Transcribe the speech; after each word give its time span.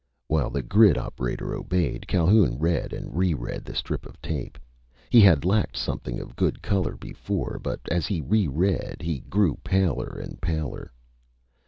While 0.25 0.49
the 0.49 0.63
grid 0.63 0.97
operator 0.97 1.53
obeyed, 1.53 2.07
Calhoun 2.07 2.57
read 2.57 2.91
and 2.91 3.15
reread 3.15 3.63
the 3.65 3.75
strip 3.75 4.07
of 4.07 4.19
tape. 4.19 4.57
He 5.11 5.21
had 5.21 5.45
lacked 5.45 5.77
something 5.77 6.19
of 6.19 6.35
good 6.35 6.59
color 6.63 6.97
before, 6.97 7.59
but 7.61 7.81
as 7.91 8.07
he 8.07 8.19
reread, 8.19 9.03
he 9.03 9.19
grew 9.19 9.59
paler 9.63 10.07
and 10.19 10.41
paler. 10.41 10.91